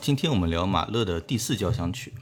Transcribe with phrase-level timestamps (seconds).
[0.00, 2.14] 今天我们聊马勒的第四交响曲。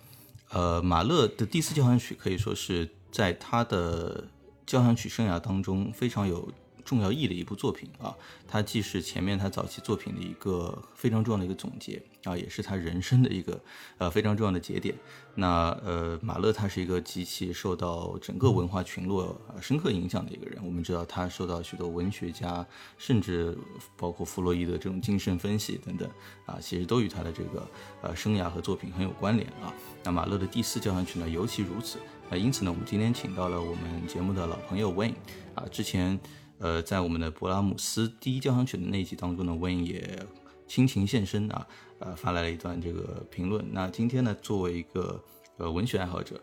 [0.51, 4.25] 呃，马勒的第四交响曲可以说是在他的
[4.67, 6.51] 交响曲生涯当中非常有。
[6.89, 13.61] 重要意义的一部作品啊，它既是前面他早期作品的一个非常重要的一个总结啊，也是他人生的一个
[13.99, 14.95] 呃非常重要的节点。
[15.35, 20.59] 那呃，马勒他是一个极其受到整个文化群落深刻影响的一个人。
[20.65, 22.67] 我们知道他受到许多文学家，
[22.97, 23.55] 甚至
[23.95, 26.09] 包括弗洛伊德这种精神分析等等
[26.47, 27.69] 啊，其实都与他的这个
[28.01, 29.75] 呃生涯和作品很有关联啊。
[30.03, 31.99] 那马勒的第四交响曲呢，尤其如此。
[32.31, 35.15] 那因此呢，我们今天请到了我们节目的老朋友 Wayne
[35.55, 36.19] 啊，之前。
[36.59, 40.27] 呃，在我们的勃拉姆斯第一交响曲的那一集当中呢，Wayne 也
[40.67, 41.67] 倾情现身啊，
[42.01, 43.65] 呃，发来了一段这个评论。
[43.73, 45.23] 那今天呢，作为一个
[45.57, 46.41] 呃文学爱好者，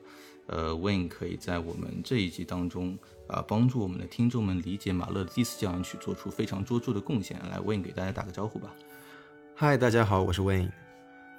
[0.47, 2.97] 呃，Wayne 可以在我们这一集当中
[3.27, 7.37] 啊，帮助我们的听众们理解马勒的第四交响曲，做出非常卓著的贡献。
[7.49, 8.73] 来，Wayne 给大家打个招呼吧。
[9.53, 10.71] 嗨，大家好，我是 Wayne。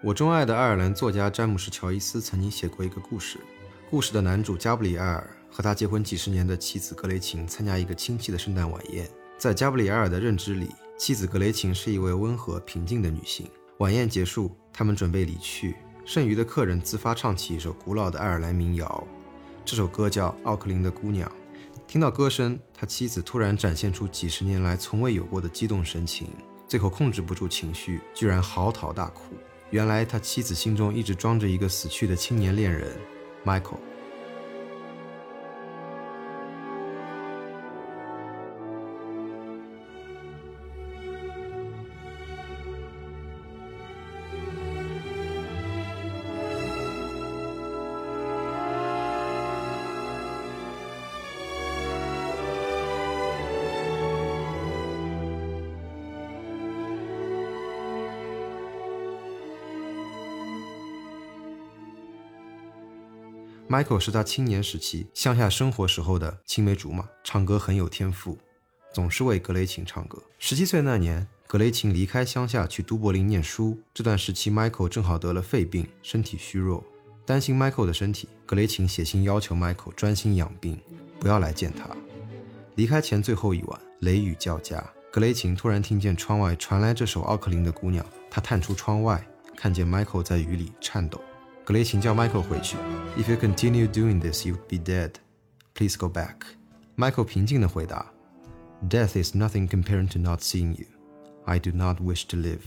[0.02, 3.40] 我钟爱的爱尔兰作家詹姆斯·乔伊斯曾经写过一个故事，
[3.88, 5.35] 故事的男主加布里埃尔。
[5.50, 9.08] 和他结婚几十年的妻子格雷琴参加一个亲戚的圣诞晚宴，
[9.38, 13.46] 在加布里埃尔的认知里，妻子格雷琴是一位温和平静的女性。
[13.78, 19.06] 晚宴结束，他们准备离去，剩余的客人自发唱起一首古老的爱尔兰民谣，
[19.64, 21.28] 这首歌叫《奥克林的姑娘》。
[21.86, 26.28] 听到歌声，他妻子突然展现出几十年来从未有过的激动神情，
[26.66, 29.34] 最后控制不住情绪，居然嚎啕大哭。
[29.70, 32.96] 原来他妻子心中一直装着一个死去的青年恋人
[33.44, 33.78] ，Michael。
[63.76, 68.38] Michael 是他青年时期乡下生活时候的青梅竹马，唱歌很有天赋，
[68.90, 70.22] 总是为格雷琴唱歌。
[70.38, 76.82] 十七岁那年，格雷琴离开乡下去都柏林念书，这段时期 Michael 正好得了肺病，身体虚弱，
[77.26, 80.80] 担心 Michael 的身体，格雷琴写信要求 Michael 专心养病，
[81.20, 81.86] 不要来见他。
[82.76, 84.82] 离开前最后一晚，雷雨交加，
[85.12, 89.22] 格雷琴突然听见窗外传来这首奥克林的姑娘，她探出窗外，
[89.54, 91.20] 看见 Michael 在雨里颤抖。
[91.66, 92.76] 格雷琴叫 Michael 回去。
[93.18, 95.14] If you continue doing this, you'd be dead.
[95.74, 96.36] Please go back.
[96.96, 98.06] Michael 平静地回答
[98.88, 100.86] ：“Death is nothing compared to not seeing you.
[101.44, 102.60] I do not wish to live.”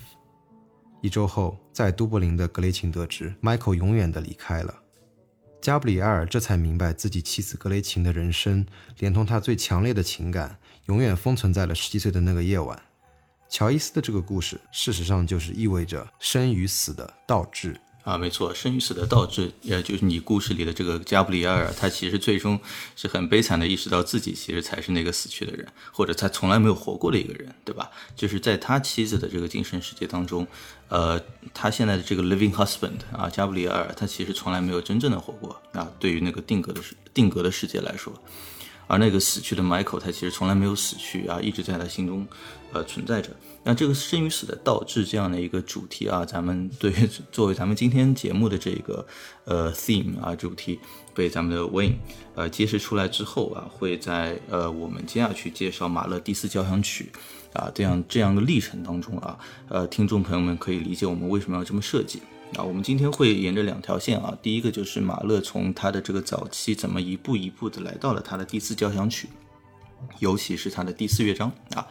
[1.02, 4.78] 一周后，在都柏林的格雷琴得知 Michael 永远地离开了，
[5.62, 8.66] 加布里埃尔这才明白自己妻子格雷琴的人生，
[8.98, 12.78] 连同他最强烈的情感，永远封存在了十七岁的那个夜晚。
[13.48, 17.80] 乔伊斯的这个故事，事实上就是意味着生与死的倒置。
[18.04, 22.60] 啊，没错，生与死的倒置，也就是你故事里的这个加布里埃尔，他其实最终
[22.96, 27.92] 是很悲惨的意识到自己其实才是那个死去的人，或者他从来没有活过的一个人，对吧？
[28.16, 30.48] 就是在他妻子的这个精神世界当中，
[30.88, 31.22] 呃，
[31.54, 35.88] 他现在的这个 living husband 啊，加布里埃尔，他其实从来没有真正的活过啊。
[36.00, 38.12] 对于那个定格的世定格的世界来说，
[38.88, 42.26] 而那个死去的 Michael，他其实从来没有死去啊，一直在他心中
[42.72, 43.30] 呃存在着。
[43.64, 46.92] 那这个生与死的倒置这样的一个主题啊，咱们对
[47.32, 49.06] 作为咱们今天节目的这个
[49.44, 50.80] 呃 theme 啊主题，
[51.14, 51.96] 被咱们的 Wayne
[52.36, 57.12] 呃揭示出来之后啊，会在呃我们接下去介绍马勒第四交响曲
[57.54, 62.22] 啊这样这样的历程当中啊，呃听众朋友们可以理解我们为什么要这么设计
[62.56, 62.64] 啊。
[62.64, 69.28] 我们今天会沿着两条线啊，第一个就是马勒从他的这个早期怎么一步一步的来到了他的第四交响曲。
[70.20, 71.88] 尤其是它的第四乐章啊，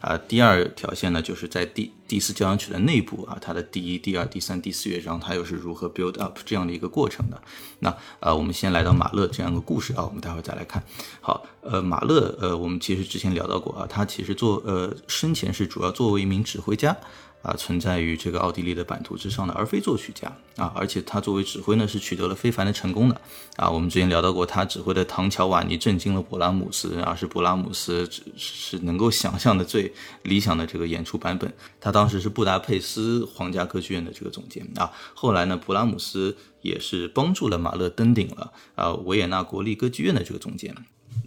[0.00, 7.40] 啊，第二条线呢，就是在第第四交响曲的内部啊，它的第一、第二、第三、第四乐章，它又是如何 build up 这样的一个过程的。
[7.80, 10.82] 那啊，我们先来到马勒这样一个故事啊，我们待会儿再来看。
[11.20, 16.96] 好，呃，马勒，呃，我们其实之前聊到过啊，他其实做呃生前是主要作为一名指挥家。
[17.42, 23.20] 啊，存在于这个奥地利的版图之上的，而非作曲家啊，而且他作为指挥呢，是取得了非凡的成功的
[23.56, 23.68] 啊。
[23.68, 29.92] 我们之前聊到过，他指挥的唐乔瓦尼震惊了勃拉姆斯啊，是勃拉姆斯是能够想象的最
[30.22, 31.52] 理想的这个演出版本。
[31.80, 34.92] 他当时是布达佩斯皇家歌剧院的这个总监啊。
[35.12, 40.74] 后来呢，勃拉姆斯也是帮助了马勒登顶了啊，维也纳国立歌剧院的这个总监。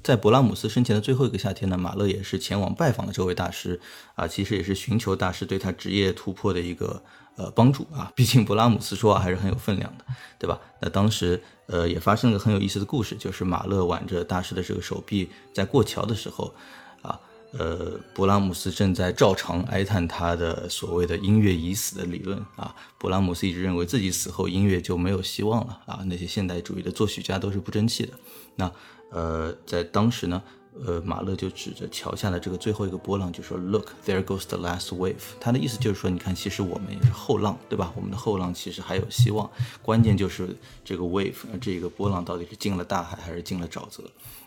[0.04, 3.80] 在勃拉姆斯生前的最后一个夏天呢，马勒也是前往拜访了这位大师
[4.16, 7.02] 啊，其实也是寻求大师对他职业突破的一个
[7.36, 8.12] 呃帮助啊。
[8.16, 10.06] 毕竟勃拉姆斯说话还是很有分量的，
[10.38, 10.60] 对吧？
[10.80, 16.54] 那当时呃也发生了很有意思的故事，就是马勒挽着大师的这个手臂在过桥的时候
[17.02, 17.20] 啊，
[17.54, 22.76] 呃，勃拉姆斯正在照常哀叹他的所谓的音乐已死的理论啊。
[23.00, 28.14] 勃拉姆斯一直认为自己死后音乐就没有希望了啊，那些现代主义的作曲家都是不争气的。
[28.58, 28.72] 那
[29.15, 30.44] 呃，在当时呢，
[30.85, 37.94] 呃，马勒就指着桥下的这个最后一个波浪，就说：“Look, there goes the last wave。”他的意思就是说，你看，其实我们也是后浪，对吧？
[37.95, 39.50] 我们的后浪其实还有希望，
[39.81, 40.53] 关键就是
[40.83, 44.03] 这个 wave，这个波浪到底是进了大海还是进了沼泽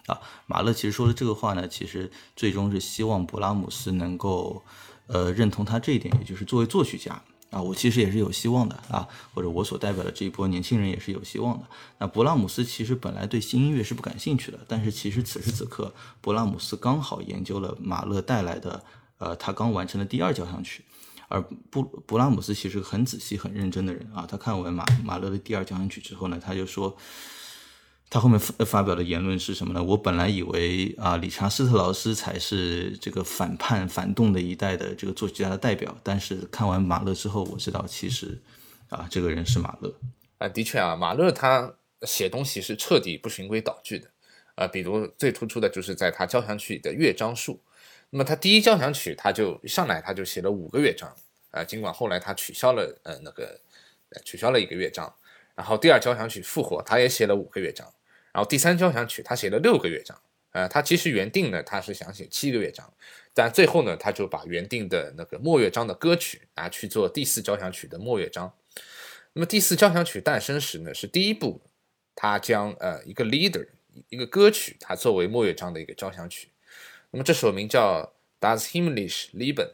[0.06, 0.20] 啊？
[0.44, 4.62] 马勒其实说的这个话呢，其实最终是希望勃拉姆斯能够
[5.06, 7.22] 呃认同他这一点，也就是作为作曲家。
[7.50, 11.66] 啊，我其实也是有希望的啊，或者我所代表的这一波年轻人也是有希望的。
[11.98, 15.92] 那勃拉姆斯其实本来对新音乐是不感兴趣的，但是其实此时此刻，
[16.22, 18.82] 勃拉姆斯刚好研究了马勒带来的，
[19.18, 20.84] 呃，他刚完成的第二交响曲，
[21.28, 21.40] 而
[21.70, 24.26] 布勃拉姆斯其实很仔细、很认真的人啊。
[24.28, 26.96] 他看完马马勒的第二交响曲之后呢，他就说。
[28.10, 29.82] 他后面发发表的言论是什么呢？
[29.82, 38.40] 我本来以为啊，理查斯特劳斯才是这个反叛反动的一代的这个作曲家的代表，但是看完马勒之后，我知道其实
[38.88, 39.94] 啊，这个人是马勒。
[40.38, 44.08] 啊，的确啊，马勒他写东西是彻底不循规蹈矩的。
[44.54, 47.61] 啊，比如最突出的就是在他交响曲的乐章数。
[48.11, 51.14] 那么他第一交响曲他就上来他就写了五个乐章
[51.50, 53.61] 啊，尽管后来他取消了呃那个
[54.25, 55.12] 取消了一个乐章。
[55.54, 57.87] 然后第二交响曲复活，他也写了五个乐章。
[58.32, 60.20] 然后第三交响曲他写了六个乐章，
[60.52, 62.92] 呃，他其实原定呢他是想写七个乐章，
[63.34, 68.52] 但最后呢他就把原定的那个末乐章的歌曲拿去做第四交响曲的末乐章。
[69.32, 71.60] 那么第四交响曲诞生时呢是第一部，
[72.14, 73.66] 他将呃一个 leader
[74.08, 76.48] 一个歌曲他作为末乐章的一个交响曲。
[77.10, 79.70] 那么这首名叫 Das Himmlische Leben，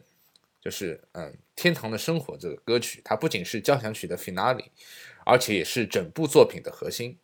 [0.60, 4.66] 就是嗯天堂的生活这个歌曲，它不仅是交响曲的 finale，
[5.24, 7.18] 而且也是整部作品的核心。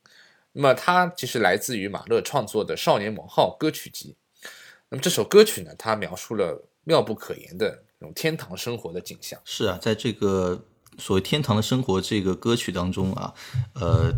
[0.52, 4.16] 那么它其实来自于马勒创作的《少年猛号》歌曲集。
[4.88, 9.40] 那么这首歌曲呢，它描述了妙不可言的那种天堂生活的景象。
[9.44, 10.64] 是啊，在这个
[10.98, 13.32] 所谓天堂的生活这个歌曲当中啊，
[13.74, 14.12] 呃，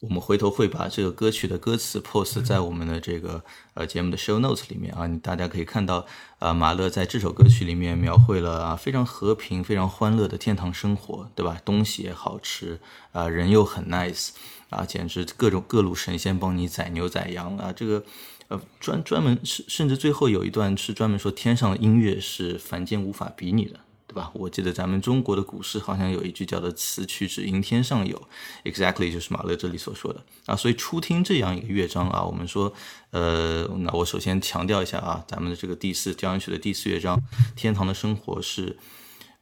[0.00, 3.42] 我们回头会把这个歌曲的歌词 post 在我们的这个
[3.74, 6.06] 呃节目的 show notes 里面啊，你大家可以看到
[6.38, 11.60] 啊，马勒在这首歌曲里面描绘了啊非常和平、非常欢乐的天堂生活，对吧？
[11.64, 12.78] 东西也好吃
[13.12, 14.30] 啊，人又很 nice。
[14.70, 17.72] 啊，简直各种各路神仙帮你宰牛宰羊啊！
[17.72, 18.04] 这个，
[18.48, 24.32] 呃，专专门甚甚至最后有一段是专门说天上的音乐是凡间无法比拟的，对吧？
[24.34, 28.20] 我记得咱们中国的古诗好像有一句叫做“此曲只应天上有
[28.64, 30.56] ”，exactly 就是马勒这里所说的啊。
[30.56, 32.72] 所以初听这样一个乐章啊，我们说，
[33.10, 37.16] 呃，那我首先强调一下啊，咱们的这个第四交响曲的第四乐章
[37.54, 38.76] 《天堂的生活》是。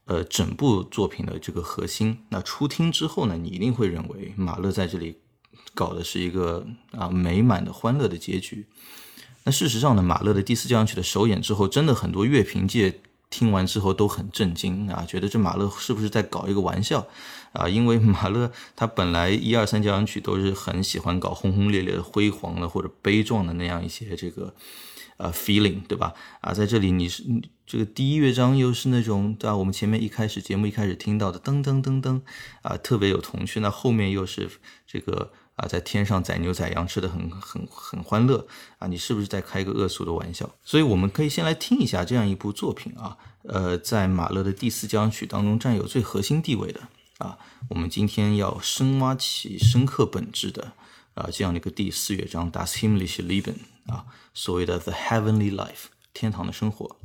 [0.09, 5.19] 呃，整部作品的这个核心，那初听之后呢，你一定会认为马勒在这里
[5.75, 8.69] 搞的是一个啊美满的欢乐的结局。
[9.43, 17.07] 那事实上呢，马勒的第四交响曲的首演之后，真的很多乐评界听完之后都很震惊啊，觉得这马勒是不是在搞一个玩笑
[17.53, 17.69] 啊？
[17.69, 24.55] 因为马勒他本来一二三交响曲都是很喜欢搞轰轰烈烈的、辉煌的或者悲壮的那样一些这个。
[25.19, 26.13] 呃，feeling 对吧？
[26.43, 27.25] 啊，在这里你是
[27.67, 29.57] 这个第一乐章又是那种对吧？
[29.57, 32.21] 我们前面一开始节目一开始听到的噔噔噔噔
[32.61, 33.61] 啊，特别有童趣。
[33.61, 34.51] 那后面又是
[34.87, 38.47] 这个啊，在天上宰牛宰羊吃的很很很欢乐
[38.79, 40.49] 啊，你是不是在开一个恶俗的玩笑？
[40.63, 46.81] 所以我们可以先来听一下这样一部作品啊，呃，在马勒的第四交响曲当中占有最核心地位的
[47.19, 47.39] 啊，
[47.71, 50.73] 我们今天要深挖起深刻本质的
[51.15, 53.57] 啊这样的一个第四乐章，Das himmlische Leben。
[53.87, 56.97] 啊，所谓的 the heavenly life，天堂的生活。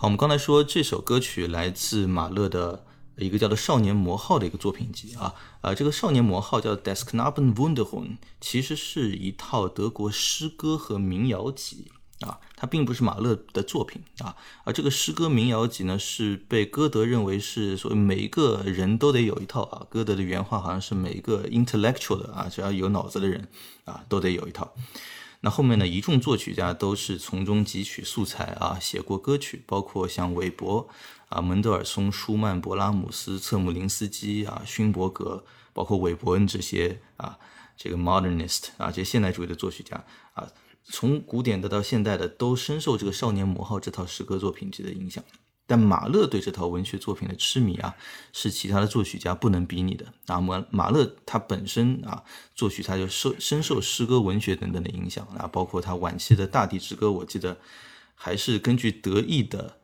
[0.00, 2.86] 好，我们刚才说这首歌曲来自马勒的
[3.18, 8.06] 一个叫做《少年魔号》的一个作品集啊，啊，这个《少年魔号》叫《Desknaben Wunderhorn》，
[8.40, 14.34] 其实是一套德国诗歌和民谣集啊，它并不是马勒的作品啊，
[14.64, 23.46] 而这个诗歌民谣集呢，是被歌德认为是所谓每一个人都得有一套啊，歌德的原话好像是每一个 intellectual 的啊，只要有脑子的人
[23.84, 24.72] 啊，都得有一套。
[25.42, 30.88] 那后面呢，一众作曲家都是从中汲取素材啊，写过歌曲，包括像韦伯
[31.30, 37.38] 啊、门德尔松、舒曼、勃拉姆斯、策姆林斯基啊、勋伯格，包括韦伯恩这些啊，
[37.76, 40.46] 这个 modernist 啊，这些现代主义的作曲家啊，
[40.84, 45.24] 从古典的到现代的，都深受这个《少年魔号》这套诗歌作品集的影响。
[45.70, 47.94] 但马勒对这套文学作品的痴迷啊，
[48.32, 52.24] 是其他的作曲家不能比拟的那么马勒他本身啊，
[52.56, 57.56] 作曲他就受深受诗歌文学等等的影响啊，包括他晚期的《大地之歌》，我记得
[58.16, 59.76] 还是根据德意的。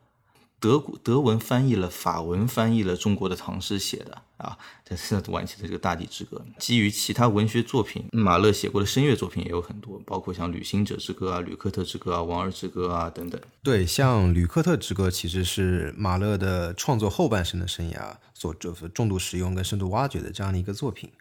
[0.59, 6.43] 德德文翻译了，法文翻译了中国的唐诗写的啊，这是晚期的这个《大地之歌》。
[6.59, 13.39] 基于其他文学作品，马勒写过的声乐作品也有很多，包括像《旅行者之歌》啊、《吕克特之歌》啊、《王儿之歌》啊等等。
[13.61, 21.11] 对，像《吕克特之歌》其实是马勒的创作后半生的生涯所重度使用跟深度挖掘的这样的一个作品，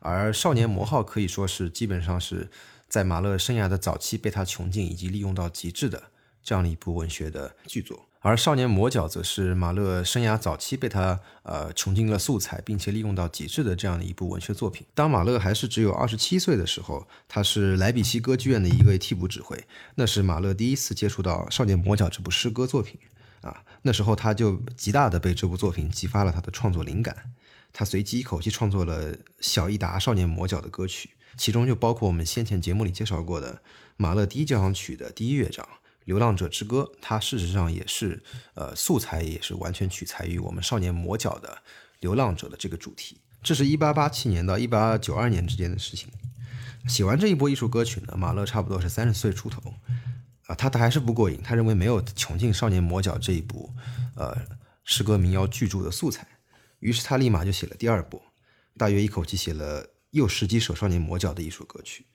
[0.00, 2.48] 而《少年魔号》可以说是基本上是
[2.88, 6.02] 在马勒生涯的早期被他穷尽以及利用到极致的
[6.42, 8.08] 这样的一部文学的剧作。
[8.26, 14.84] 而《少年魔角》则是马勒生涯早期被他呃穷尽了素材，并且利用到极致的这样的一部文学作品。
[14.96, 19.56] 当马勒还是只有二十七岁的时候，他是莱比锡歌剧院的一位替补指挥，
[19.94, 22.98] 那是马勒第一次接触到《少年魔角》这部诗歌作品
[23.42, 23.62] 啊。
[23.82, 27.30] 那时候他就极大的被这部作品激发了他的创作灵感，
[27.72, 33.62] 他随即一口气创作了小伊达《少年魔角》的歌曲，其中就包括我们先前节目里介绍过的
[33.96, 35.64] 马勒第一交响曲的第一乐章。
[36.06, 38.22] 《流浪者之歌》，它事实上也是，
[38.54, 41.62] 呃，素材也是完全取材于我们少年魔角的
[42.00, 43.20] 流浪者的这个主题。
[43.42, 46.08] 这是一八八七年到一八九二年之间的事情。
[46.88, 49.74] 写完这一波艺术歌曲呢，马勒差不多是三十岁出头，
[50.46, 53.72] 啊，他他还是不过瘾，他认为没有穷尽《少年魔角》这一部，
[54.14, 54.36] 呃，
[54.84, 56.24] 诗歌民谣巨著的素材，
[56.78, 58.22] 于是他立马就写了第二波，
[58.78, 62.06] 大约一口气写了又十几首《少年魔角》的艺术歌曲。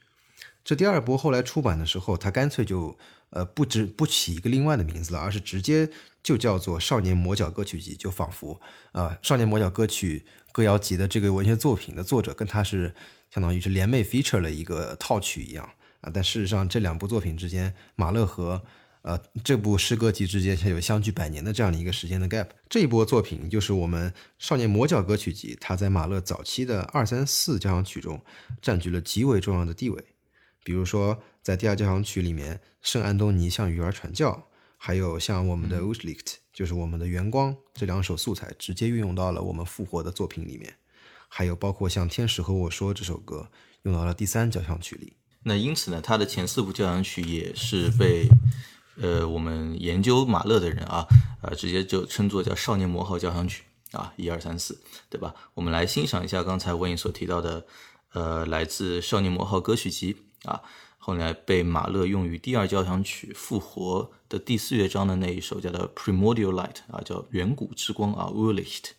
[0.63, 2.97] 这第二波后来出版的时候，他干脆就。
[3.31, 5.89] 呃，不只不起一个另外的名字了，而是直接
[6.21, 12.93] 就叫做《少年魔角歌曲集》，就仿佛啊，《少年魔角歌曲歌谣集》的这个文学作品的作者跟他是
[13.29, 15.67] 相当于是联袂 feature 了一个套曲一样
[16.01, 16.11] 啊。
[16.13, 18.61] 但事实上，这两部作品之间，马勒和
[19.03, 22.49] 呃这部诗歌集之间是有相距百年的这样的一个时间的 gap。
[22.67, 28.21] 这一波作品就是我们《少年魔角歌曲集》，它在马勒早期的二三四交响曲中
[28.61, 30.03] 占据了极为重要的地位，
[30.63, 31.21] 比如说。
[31.43, 34.47] 在第二交响曲里面，圣安东尼向鱼儿传教，
[34.77, 40.75] 还有像我们的 Ushlicht，就是我们的圆光这两首素材，直接运用到了我们复活的作品里面。
[41.27, 43.49] 还有包括像天使和我说这首歌，
[43.81, 45.13] 用到了第三交响曲里。
[45.41, 48.29] 那因此呢，他的前四部交响曲也是被
[49.01, 51.07] 呃我们研究马勒的人啊，
[51.41, 55.33] 呃直接就称作叫少年魔号交响曲啊，一二三四，对吧？
[55.55, 57.65] 我们来欣赏一下刚才文颖所提到的，
[58.13, 60.61] 呃，来自少年魔号歌曲集啊。
[61.03, 68.91] 后来被马勒用于第二交响曲《复活》的第四乐章的那一首，叫做《Primordial Light》啊，叫远古之光啊，Urlicht。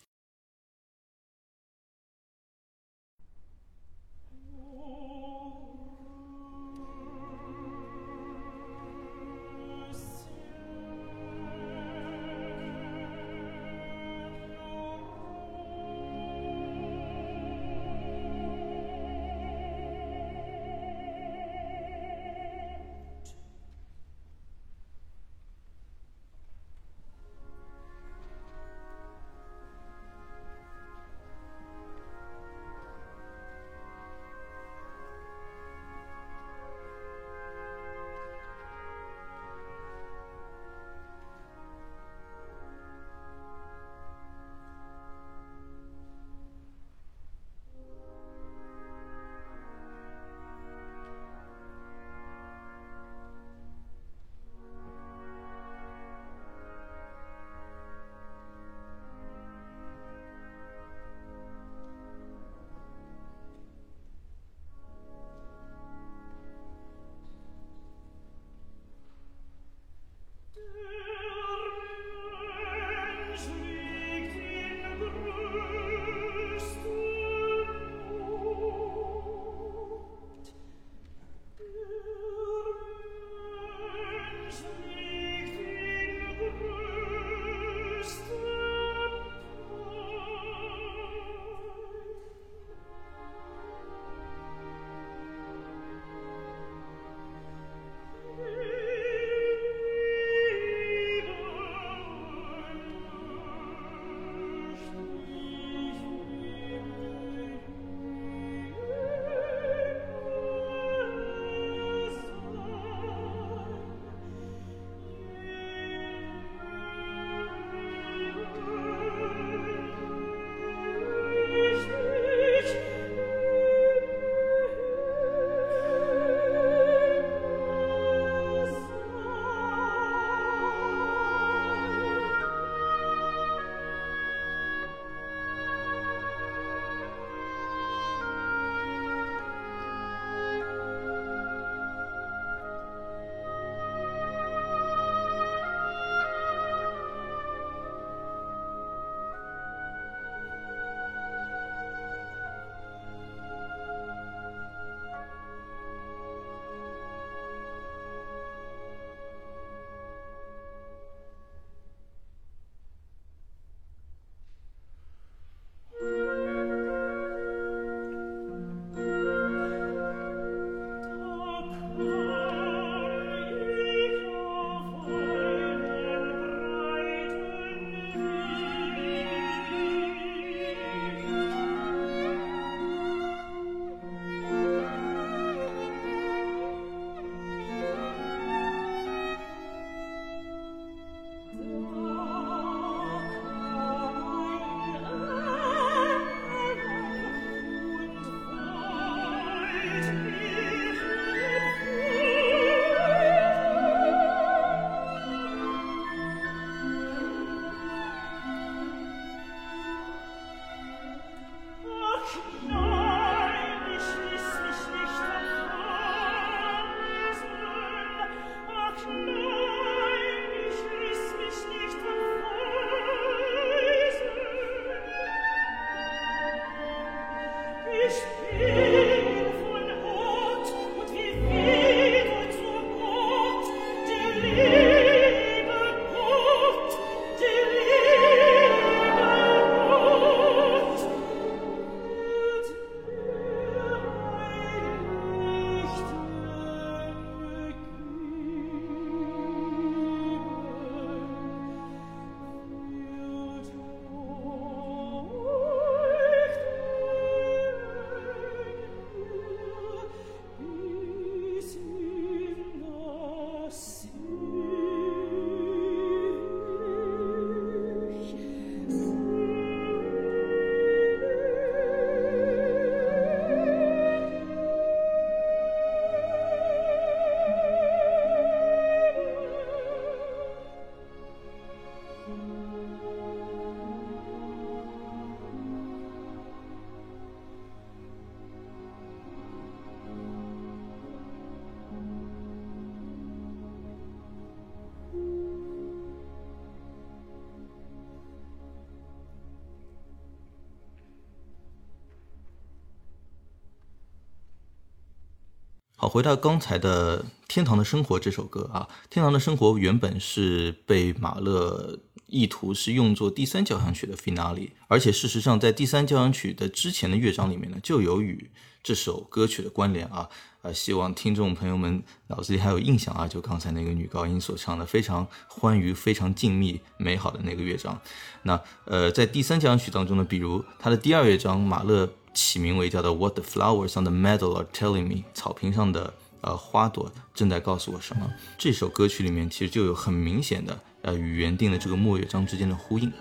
[306.12, 318.50] 回到刚才的《天堂的生活》这首歌啊，《天堂的生活》原本是被马勒意图是用作第三交响曲的 finale，而且事实上在第三交响曲的之前的乐章里面呢，就有与
[318.82, 320.28] 这首歌曲的关联啊。
[320.60, 327.98] 呃，希望听众朋友们脑子里还有印象啊，就刚才那个女高音所唱的非常欢愉、非常静谧、美好的那个乐章。
[328.42, 332.10] 那呃，在第三交响曲当中呢，比如它的第二乐章，马勒。
[332.34, 338.32] 起名为叫做 What the flowers on the meadow are telling me，草坪上的呃花朵正在告诉我什么？
[338.58, 343.12] 这首歌曲里面其实就有很明显的呃与原定的这个末乐章之间的呼应。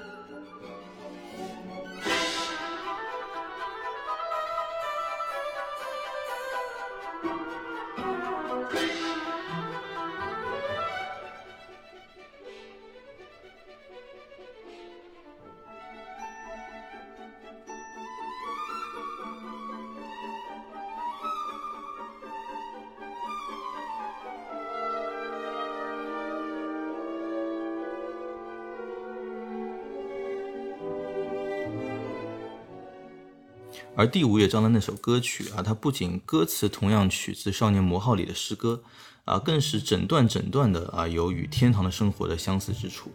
[34.01, 38.81] 而第五乐章的那首歌曲啊，它不仅歌词同样取自《少年魔号》里的诗歌，
[39.25, 43.11] 啊，更是整段整段的啊有与天堂的生活的相似之处。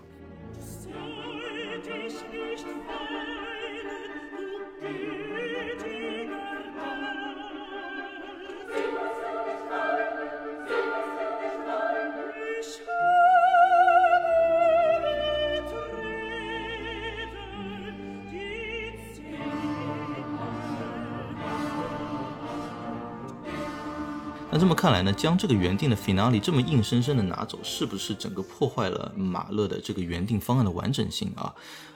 [24.87, 31.53] 看来呢，将这个原定的 finale 这么硬生生的拿走，是不是整个破坏了马勒的这个原定方案的完整性啊？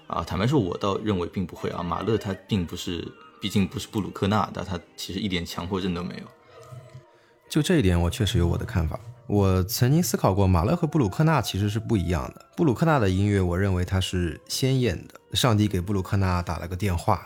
[0.09, 1.85] 啊，坦白说，我倒认为并不会啊。
[1.85, 3.07] 马勒他并不是，
[3.41, 6.25] 毕竟不是布鲁克纳的，他其实一点强迫症都没有。
[7.49, 8.99] 就这一点，我确实有我的看法。
[9.29, 12.45] 我曾经思考过，马勒和布鲁克纳其实是不一样的。
[12.57, 17.25] 布鲁克纳的音乐，我认为它是鲜艳的，上帝给布鲁克纳打了个电话。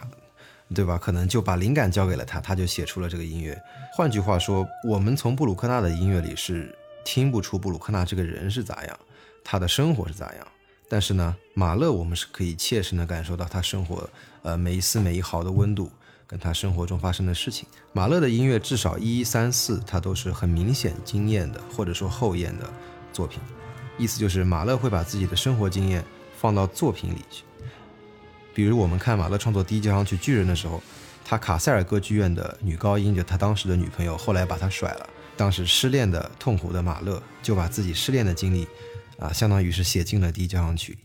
[0.75, 0.99] 对吧？
[0.99, 3.59] 可能就把灵感交给了他，他就写出了这个音乐。
[3.93, 8.99] 换句话说，我们从布鲁克纳的音乐里是听不出布鲁克纳这个人是咋样，
[9.45, 10.47] 他的生活是咋样。
[10.89, 14.09] 但是呢，马勒我们是可以切身的感受到他生活，
[14.43, 15.91] 呃，每一丝每一毫的温度，
[16.27, 17.67] 跟他生活中发生的事情。
[17.93, 22.69] 马勒的音乐至少一三四，它都是很明显惊艳的，或者说后验的
[23.13, 23.41] 作品。
[23.97, 26.05] 意思就是马勒会把自己的生活经验
[26.37, 27.45] 放到作品里去。
[28.55, 30.81] 比如我们看马勒创作第一交响曲《巨人》的时候，
[31.25, 35.11] 他卡塞尔歌剧院的女高音就他当时的女朋友，后来把他甩了。
[35.37, 38.69] 当时失恋的痛苦的马勒就把自己失恋的经历，
[39.19, 40.97] 啊，相当于是写进了第一交响曲。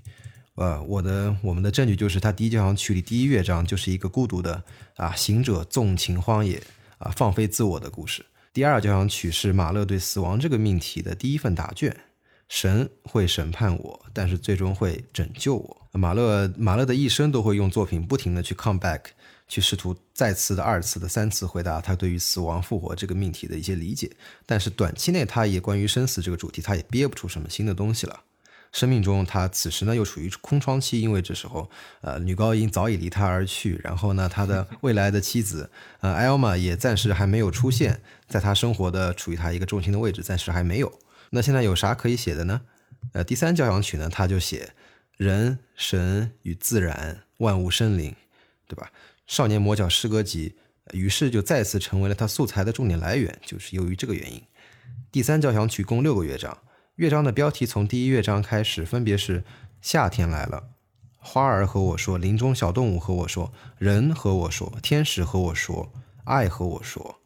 [0.53, 4.63] 呃，我的我们的证据就是他第一交响曲里第一乐章就是一个孤独的
[4.97, 6.61] 啊行者纵情荒野
[6.99, 8.23] 啊放飞自我的故事。
[8.53, 11.95] 第二交响曲是马勒对死亡这个命题的第一份答卷。
[12.49, 15.78] 神会审判我，但是最终会拯救我。
[15.91, 19.01] 马勒马勒的一生都会用作品不停的去 come back，
[19.47, 24.11] 去试图再次的、二次的、三次回答他对于死亡、复活这个命题的一些理解。
[24.45, 28.21] 但是短期内，他也关于生死这个主题，他也憋不出什么新的东西了。
[28.71, 31.67] 生命中，他此时呢又处于空窗期，因为这时候，
[32.01, 35.71] 呃，女高音早已离他而去，然后呢，他的未来的妻子，
[36.01, 40.99] 呃，艾尔玛也暂时还没有出现在他生活的处于他一个重心的位置，暂时还没有。
[41.31, 42.61] 那现在有啥可以写的呢？
[43.13, 44.73] 呃，第三交响曲呢，他就写
[45.19, 48.15] 人、神与自然、万物生灵，
[48.69, 48.89] 对吧？
[49.27, 50.55] 少年魔角诗歌集，
[50.93, 54.41] 于是就再次成为了他素材的重点来源，就是由于这个原因。
[55.11, 56.57] 第三交响曲共六个乐章。
[56.95, 59.43] 乐章的标题从第一乐章开始，分别是
[59.83, 60.69] “夏天来了”，
[61.19, 65.91] 花儿和我说，林中小动物和我说，人和我说，天使和我说，
[66.23, 67.19] 爱和我说。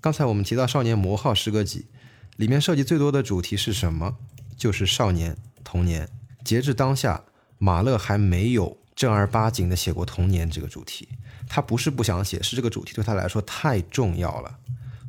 [0.00, 1.88] 刚才我们提到《少年魔号》诗歌集，
[2.36, 4.18] 里面涉及最多的主题是什么？
[4.56, 6.08] 就是少年、童年。
[6.44, 7.24] 截至当下，
[7.58, 11.08] 马勒还没有正儿八经的写过童年这个主题。
[11.48, 14.58] 他不是不想写，是这个主题对他来说太重要了。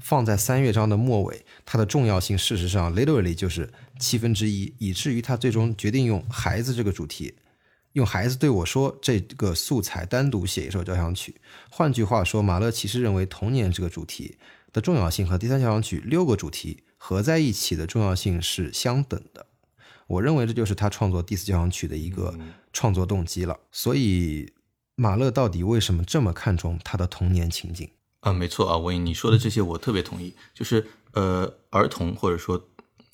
[0.01, 7.33] 放在三乐章的末尾，它的重要性事实上 literally 就是七分之一，以至于他最终决定用孩子这个主题，
[7.93, 11.35] 用孩子对我说这个素材单独写一首交响曲。
[11.71, 14.37] 换句话说，马勒其实认为童年这个主题
[14.71, 19.47] 的重要性和第三交响曲六个主题合在一起的重要性是相等的。
[20.07, 22.33] 我认为这就是他创作第四交响曲的一个
[22.71, 23.59] 创作动机了。
[23.71, 24.53] 所以，
[24.95, 27.89] 马勒到底为什么这么看重他的童年情景？
[28.21, 30.33] 啊，没错啊，文颖，你说的这些我特别同意。
[30.53, 32.69] 就是呃，儿童或者说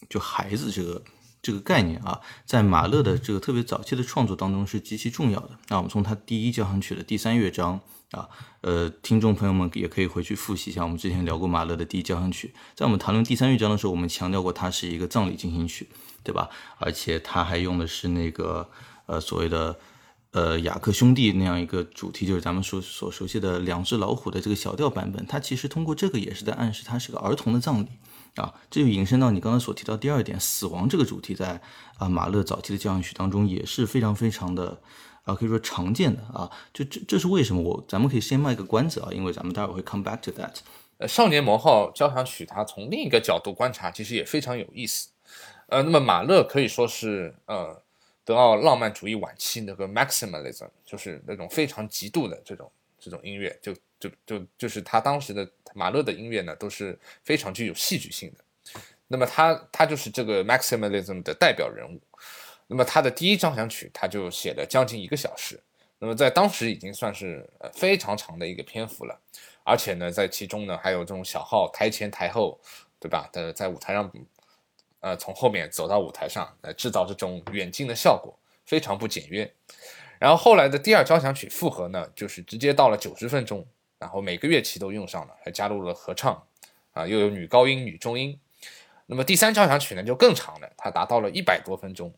[0.09, 1.03] 就孩子这个
[1.41, 5.57] 这个概念啊，在马勒的这个特别早期的创作当中是极其重要的。
[5.69, 7.79] 那我们从他第一交响曲的第三乐章
[8.11, 8.29] 啊，
[8.61, 12.53] 呃，听众朋友们也可以回去复习一下，我们之前聊过马勒的第一交响曲。
[12.75, 15.89] 在我们谈论第三乐章的时候，我们强调过它是一个葬礼进行曲，
[16.23, 16.49] 对吧？
[16.77, 18.69] 而且它还用的是那个
[19.05, 19.77] 呃所谓的。
[20.33, 27.87] 呃，雅克兄弟那样一个主题，就是咱们所所熟悉的两只老虎的这个小调版本，它其实通过这个也是在暗示它是个儿童的葬礼
[28.35, 28.53] 啊。
[28.69, 31.61] 这就引申到你刚才所提到第二点，死亡这个主题在
[31.97, 34.79] 啊马勒早期的交响曲当中也是非常非常的
[35.23, 36.49] 啊可以说常见的啊。
[36.73, 37.61] 就这这是为什么？
[37.61, 40.55] 我咱们可以先卖一个关子啊，因为咱们待会儿会 come back to that。
[40.97, 45.09] 呃，少年魔号交响曲，它从另一个角度观察，其实也非常有意思。
[45.67, 47.81] 呃，那么马勒可以说是呃。
[48.23, 58.79] 德奥浪漫主义晚期那个 maximalism，就是那种非常极度的这种这种音乐，就就就就是他当时的马勒的音乐呢，都是非常具有戏剧性的。
[59.07, 61.99] 那么他他就是这个 maximalism 的代表人物。
[62.71, 65.61] 那么他的第一交响曲，他就写了将近一个小时。
[65.99, 69.19] 那么在当时已经算是呃非常长的一个篇幅了。
[69.65, 72.57] 而且呢，在其中呢还有这种小号台前台后，
[72.97, 73.29] 对吧？
[73.33, 74.09] 的在舞台上。
[75.01, 79.51] 呃，从后面走到舞台上来制造这种远近的效果，非常不简约。
[80.19, 83.65] 然后后来的第二交响曲复合呢，就是直接到了九十分钟，
[83.97, 86.45] 然后每个乐器都用上了，还加入了合唱，
[86.93, 88.39] 啊，又有女高音、女中音。
[89.07, 92.13] 那么第三交响曲呢就更长了，它达到了一百多分钟，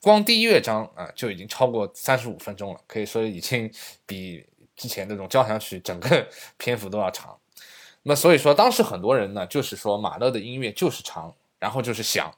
[0.00, 3.70] 光第一乐章啊就已经超过三十五分钟了，可以说已经
[4.06, 4.44] 比
[4.76, 7.36] 之前那种交响曲整个篇幅都要长。
[8.04, 11.34] 那所以说，当时很多人呢就是说马勒的音乐就是长。
[11.60, 12.32] 然后就是响，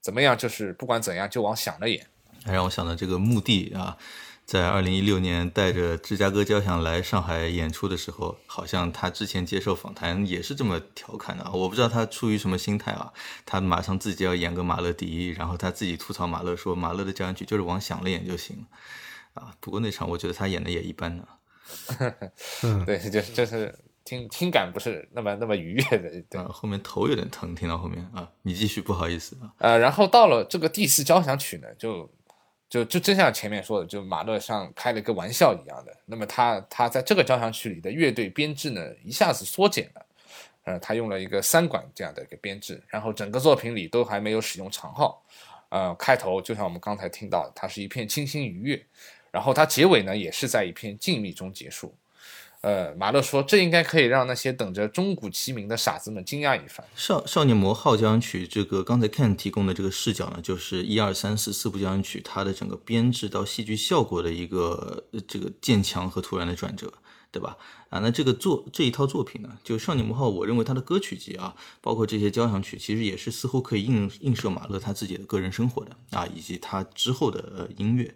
[0.00, 0.36] 怎么样？
[0.36, 2.04] 就是不管怎样，就往响了演。
[2.44, 3.96] 让我想到这个墓地啊，
[4.44, 11.50] 在二零一六年带着芝加哥交响来上海演出的时候，好像他之前接受访谈也是这么调侃的。
[11.52, 13.12] 我不知道他出于什么心态啊，
[13.46, 18.66] 他马上自己要演个马勒第一，然后他自己吐槽马勒说，马勒的交响曲就是往响了演就行
[19.32, 19.54] 啊。
[19.60, 21.26] 不过那场我觉得他演的也一般呢。
[22.86, 23.74] 对，就是就是。
[24.06, 32.06] 听听感不是那么那么愉悦的，对，后面头有点疼，听到后面啊，你继续，不好意思啊，呃，然后到了这个第四交响曲呢，就
[32.74, 40.06] 就就真像前面说的，就马勒像开了一个玩笑一样的，那么他他在这个交响曲里的乐队编制呢，一下子缩减了，
[40.64, 45.22] 呃，他用了一个三管这样的一个编制，然后整个作品里都还没有使用长号，
[45.68, 48.84] 呃，开头就像我们刚才听到，它是一片清新愉悦，
[49.30, 51.94] 然后它结尾呢也是在一片静谧中结束。
[52.64, 56.82] 呃，马勒说，这应该可以让那些等着钟鼓齐鸣的傻子们惊讶一番。
[56.96, 66.90] 少少年魔号交响曲，这个刚才 Ken 提供的这个视角呢，就是一二三四四部交响曲它的整个编制到戏剧效果的一个这个渐强和突然的转折，
[67.30, 67.58] 对吧？
[67.90, 78.14] 啊，那这个作这一套作品呢，就少年魔号，我认为它的歌曲集啊，包括这些交响曲，其实也是似乎可以映映射马勒他自己的个人生活的啊，以及他之后的音乐，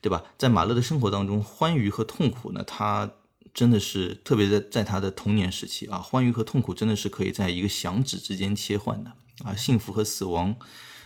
[0.00, 0.22] 对吧？
[0.38, 3.10] 在马勒的生活当中，欢愉和痛苦呢，他。
[3.54, 9.12] 真的是特别在在他的童年时期啊，欢愉和痛苦真的是可以在一个响指之间切换的
[9.44, 10.56] 啊，幸福和死亡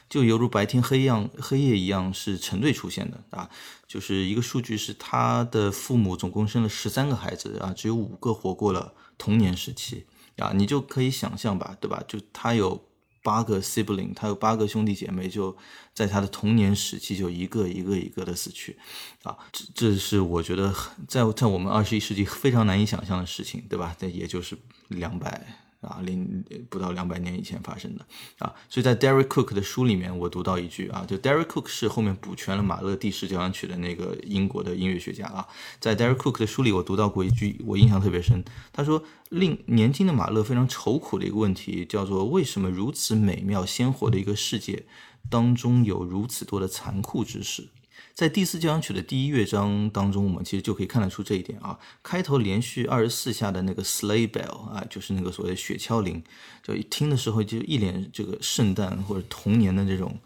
[0.08, 3.50] 就犹如白天黑样黑夜一样是成对出现的啊。
[3.88, 10.06] 就是一个数据是他的父母总共生了十三个孩子啊，只有五个活过了童年时期
[10.38, 12.02] 啊，你就可以想象吧，对吧？
[12.06, 12.84] 就他有。
[13.26, 15.56] 八个 sibling，他有八个兄弟姐妹，就
[15.92, 18.78] 在他的童年时期就一个一个一个的死去，
[19.24, 20.72] 啊，这这是我觉得
[21.08, 23.96] 在在我们二十一世纪非常难以想象的事情，对吧？
[23.98, 24.56] 这也就是
[24.86, 25.65] 两百。
[25.86, 28.04] 啊，零不到两百年以前发生的
[28.38, 35.46] 啊，所以在 Derek Cook 的书里面，我读到一句啊，就 Derek Cook 是后面补全了马勒第十交响曲的那个英国的音乐学家啊，
[35.80, 38.44] 在 Derek Cook 的书里，我读到过一句，我印象特别深。
[38.72, 44.84] 他说，令年轻的马勒非常愁苦的一个问题，叫做为什么如此美妙鲜活的一个世界
[45.30, 47.68] 当中有如此多的残酷之事。
[48.16, 51.78] 在第四交响曲的第一乐章当中，我们其实就可以看得出这一点啊。
[52.02, 56.24] 开头连续二十四下的那个 sleigh bell 啊，就是那个所谓的雪橇铃，
[56.62, 60.18] 就一听的时候就一脸这个圣诞或者童年的这种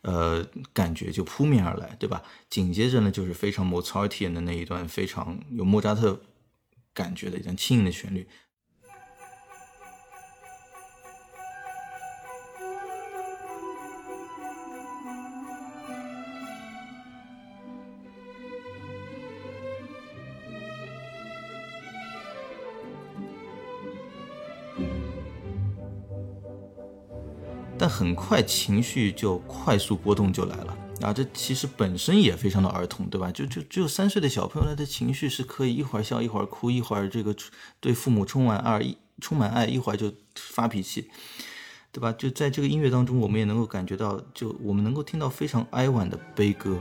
[0.00, 2.22] 呃感觉就扑面而来，对吧？
[2.48, 6.18] 紧接着呢，就是非常 Mozartian 的那一段非常有莫扎特
[6.94, 8.26] 感觉的一段轻盈的旋律。
[27.96, 31.14] 很快情绪就快速波动就来了啊！
[31.14, 33.32] 这其实本身也非常的儿童，对吧？
[33.32, 37.34] 就就只有三岁的小朋友，他的情绪是可以一会儿笑一会儿哭，一会儿这个
[37.80, 41.08] 对父母充满爱，一充满爱，一会儿就发脾气，
[41.90, 42.12] 对吧？
[42.12, 46.78] 就在这个音乐当中，我们也能够感觉到，就我们能够听到非常哀婉的悲歌。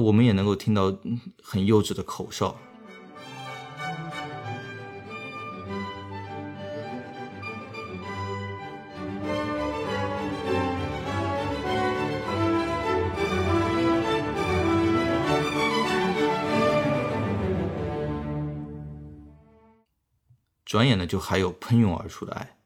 [0.00, 0.96] 我们也能够听到
[1.42, 2.56] 很幼稚的口哨。
[20.64, 22.59] 转眼呢，就还有喷涌而出的爱。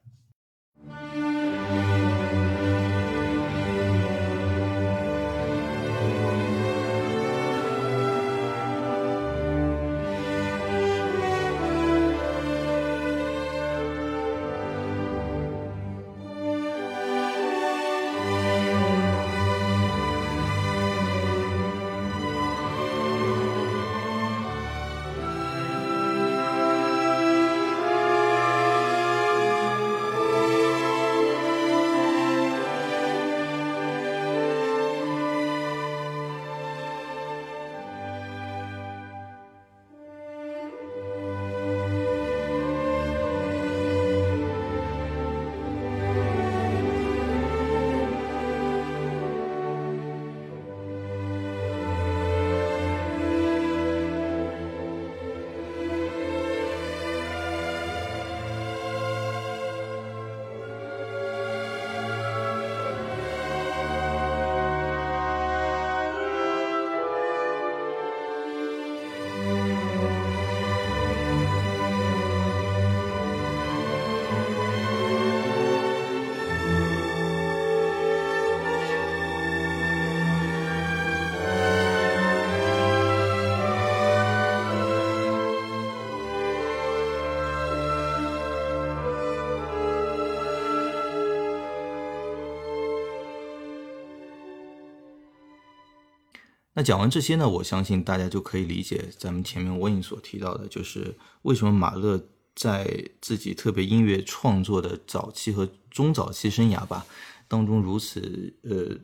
[96.84, 102.22] 讲完这些呢，我相信大家就可以理解咱们前面我影所提到的，就是为什么马勒
[102.54, 107.06] 在自己特别音乐创作的早期和中早期生涯吧
[107.48, 108.96] 当中如此呃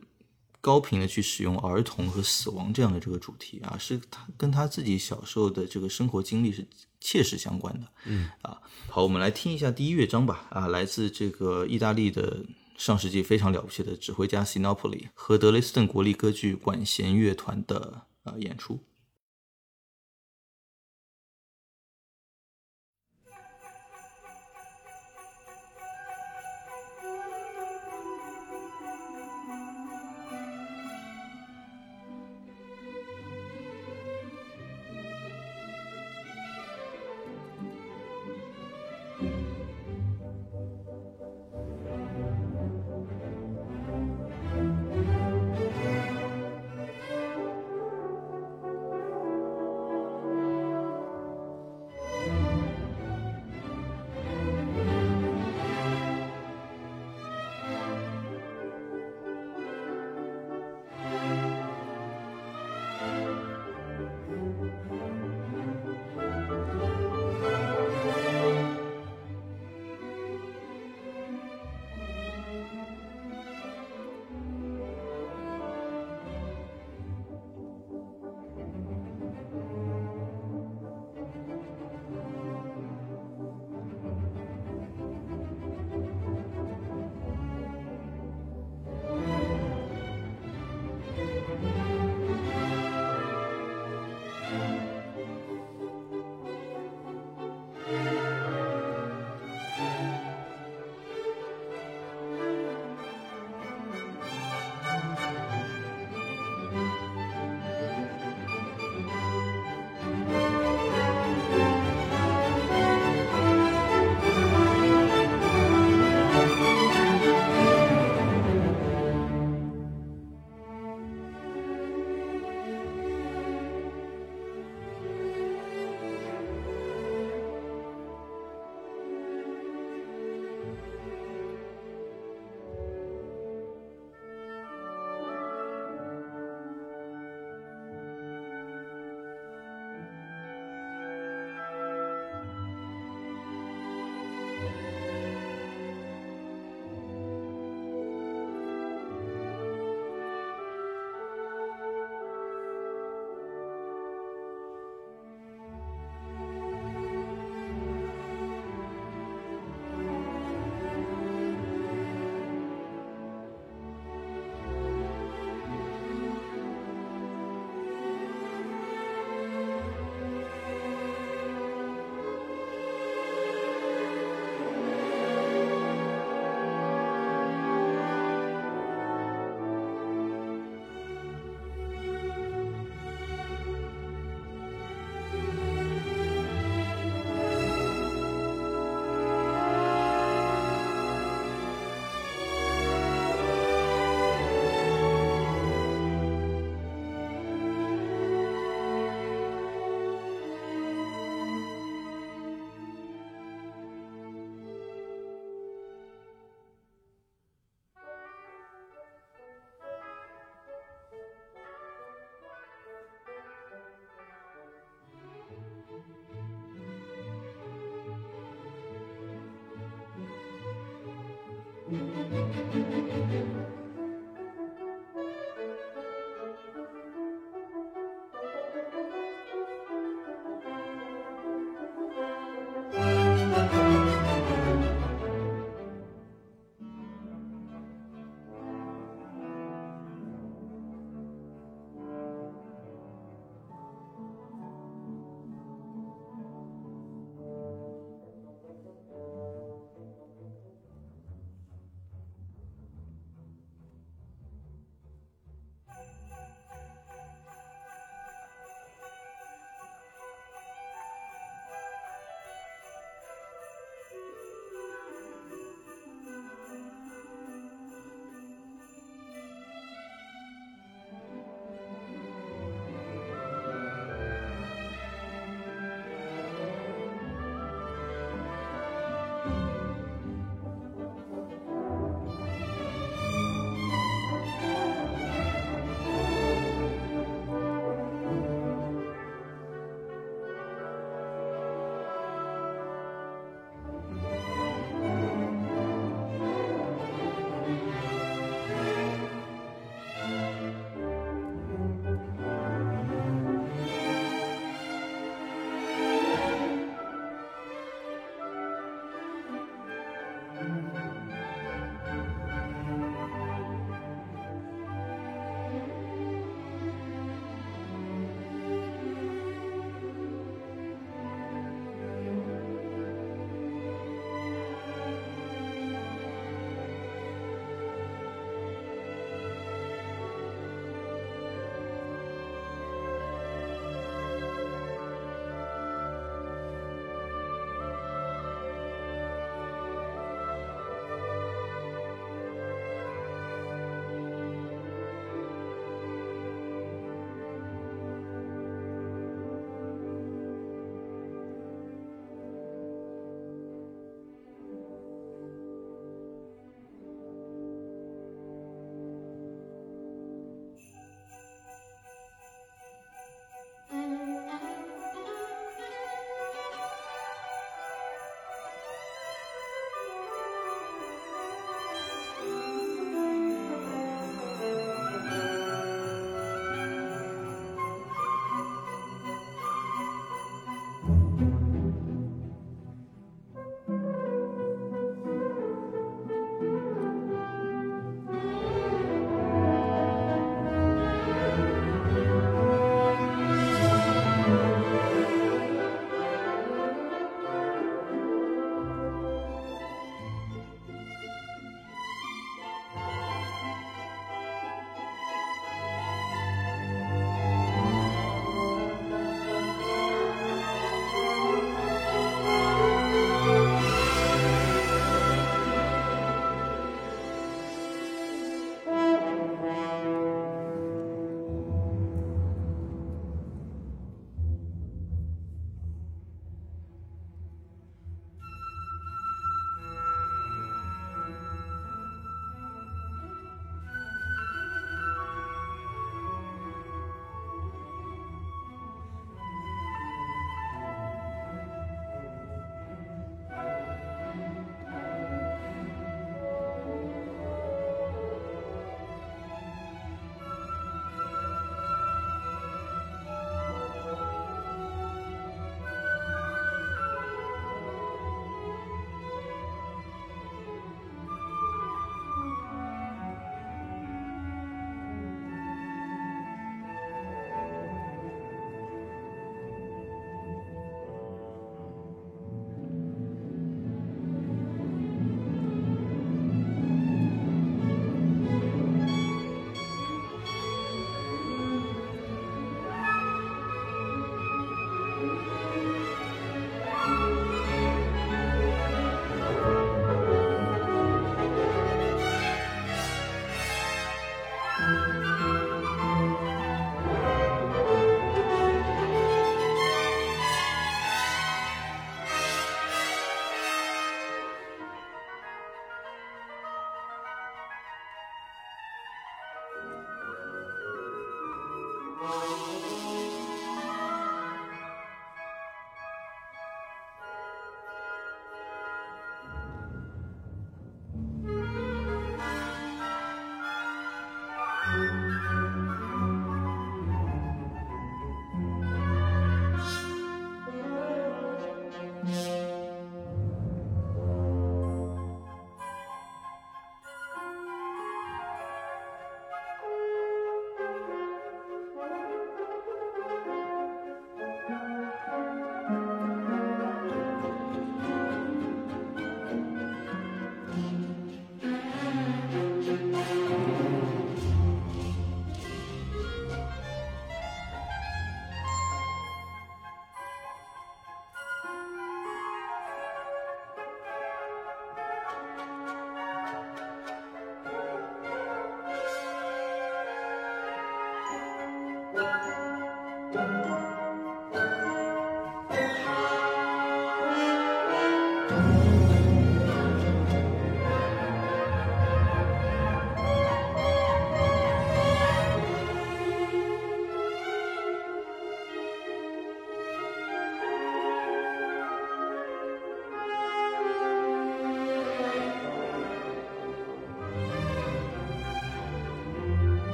[0.61, 6.65] 高频的去使用儿童和死亡这样的这个主题啊，是他跟他自己小时候的这个生活经历是
[6.99, 7.87] 切实相关的。
[8.05, 10.47] 嗯啊，好，我们来听一下第一乐章吧。
[10.51, 12.45] 啊，来自这个意大利的。
[12.83, 18.79] 上世纪非常了不起的指挥家 Sinopoli 和德累斯顿国立歌剧管弦乐团的呃演出。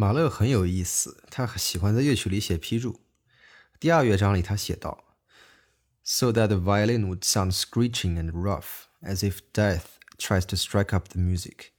[0.00, 3.02] 马勒很有意思，他喜欢在乐曲里写批注。
[3.78, 5.04] 第二乐章里，他写道
[6.02, 9.82] ：“So that the violin would sound screeching and rough, as if death
[10.16, 11.72] tries to strike up the music。”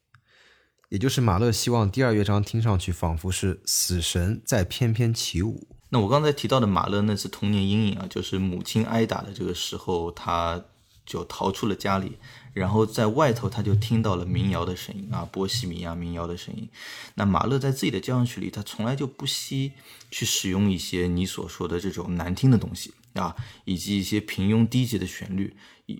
[0.89, 5.67] 也就是马勒希望第二乐章听上去仿佛是死神在翩翩起舞。
[5.89, 10.63] 那我刚才提到的马勒那次童年阴影啊，就是母亲挨打的这个时候，他
[11.06, 12.18] 就逃出了家里。
[12.54, 16.68] 然后在外头，他就听到了民谣的声音啊，波西米亚民谣的声音。
[17.16, 19.72] 那马勒在自己的交响曲里，他从来就不惜
[20.10, 25.56] 去使用一些你所说的这种难听的东西啊，以及一些平庸低级的旋律，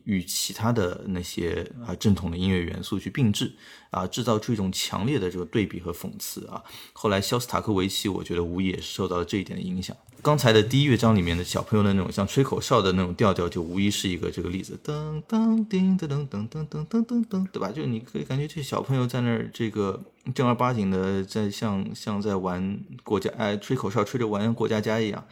[0.06, 3.52] 与其他的那些啊正统的音乐元素去并置
[3.90, 6.62] 啊，制造出一种强烈的这个对比和讽刺啊。
[6.94, 9.96] 后来肖斯塔科维奇，我觉得无疑也是受到了这一点的影响。
[10.22, 14.80] 刚才的第一乐章里面的小朋友的那种像吹口哨的那种调调，就无疑是一个这个例子。
[14.84, 17.72] 噔噔叮噔噔噔噔噔噔噔噔，对吧？
[17.72, 20.04] 就你可以感觉这小朋友在那儿这个
[20.36, 25.26] 正儿八经的在像像在玩过家哎吹口哨吹着玩过家家一样。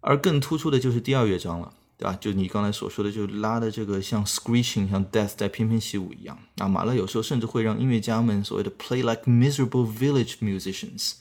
[0.00, 2.16] 而更突出的就是第二乐章了，对吧？
[2.20, 6.38] 就你刚才所说的，就拉的这个像 screeching 像 death 在翩翩起舞一样。
[6.56, 11.14] 啊，马勒有时候甚至会让音乐家们所谓的 play like miserable village musicians。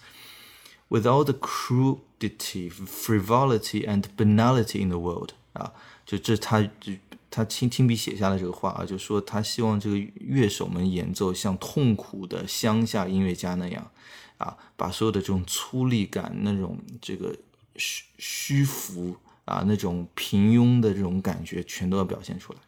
[0.89, 5.73] With all the crudity, frivolity, and banality in the world，啊，
[6.05, 6.93] 就这他就
[7.31, 13.89] 他亲亲笔写下了这个话啊，就说他希望这个乐手们演奏像痛苦的乡下音乐家那样，
[14.37, 17.35] 啊，把所有的这种粗粝感、那种这个
[17.75, 19.15] 虚虚浮
[19.45, 22.59] 啊、那种平庸的这种感觉，全都要表现出来。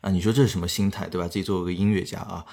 [0.00, 1.28] 啊，你说这是什么心态，对吧？
[1.28, 2.46] 自己作为一个音乐家啊。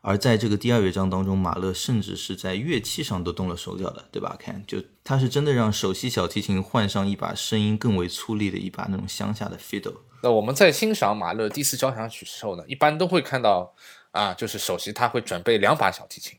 [0.00, 4.36] 而在这个第二乐章当中，马勒甚至是在乐器上都动了手脚的，对吧？
[4.38, 9.96] 看，就他是真的让首席小提琴换上一把声音更为粗粝的一把那种乡下的 fiddle。
[10.22, 13.74] 那我们在欣赏马勒第四交响曲时候呢，一般都会看到
[14.12, 16.38] 啊，就是首席他会准备两把小提琴。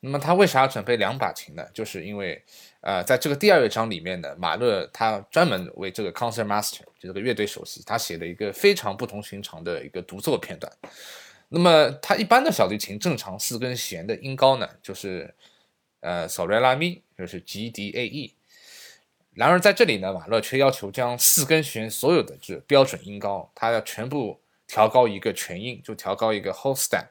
[0.00, 1.64] 那么他为啥要准备两把琴呢？
[1.72, 2.44] 就是因为，
[2.80, 10.72] 呃，在这个第二乐章里面呢，马勒他专门为这个 concert master 就这个乐队首席，他写了一个非常不同寻常的一个独奏片段。
[11.48, 15.34] 那么，它一般的小提琴正常四根弦的音高呢，就是
[15.98, 18.34] 呃，sol la mi，，就是 G D A E。
[19.34, 27.08] 然而在这里呢，马勒却要求将四根弦所有的这标准音高，它要全部调高一个全音，就调高一个 whole step。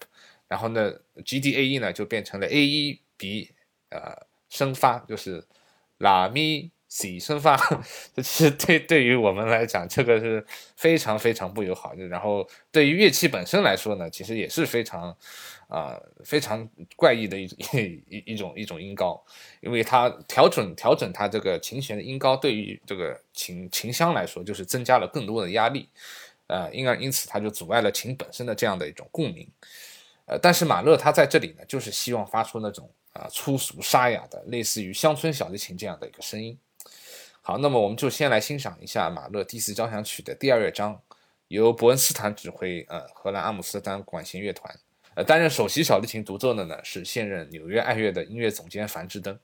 [0.47, 0.93] 然后呢
[1.25, 3.51] ，G D A E 呢就变成了 A E B
[3.89, 5.43] 呃升发，就是
[5.99, 6.71] 拉咪。
[6.91, 7.55] C 升发，
[8.15, 10.43] 这其实对对于我们来讲，这个是
[10.75, 12.03] 非常非常不友好的。
[12.07, 15.15] 然后对于乐器本身来说呢，其实也是非常
[15.67, 15.95] 啊
[16.25, 17.43] 非常怪异的一
[18.09, 19.23] 一一种一种音高，
[19.61, 25.87] 因为它调整调整它这个琴弦的音高，对于这个琴琴箱来说，就是增加了更多的压力，
[26.47, 29.47] 呃，因而因此它就阻碍了琴本身的这样的一种共鸣。
[30.25, 36.57] 呃，但是马勒他在这里呢，就是希望发出那种啊粗俗沙哑的，类似于乡村小提琴这样的一个声音。
[37.41, 41.01] 好，那么我们就先来欣赏一下马勒第四交响曲的第二乐章，
[41.47, 44.79] 由伯恩斯坦指挥，呃，荷兰阿姆斯特丹管弦乐团，
[45.15, 49.39] 呃，担任首席小提琴独奏的呢是现任纽约爱乐的音乐总监樊志登。